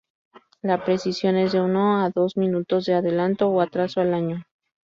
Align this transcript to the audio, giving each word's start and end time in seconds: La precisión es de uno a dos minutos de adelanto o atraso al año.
La 0.63 0.83
precisión 0.83 1.35
es 1.35 1.51
de 1.51 1.61
uno 1.61 2.03
a 2.03 2.09
dos 2.09 2.35
minutos 2.35 2.85
de 2.85 2.95
adelanto 2.95 3.49
o 3.49 3.61
atraso 3.61 4.01
al 4.01 4.15
año. 4.15 4.43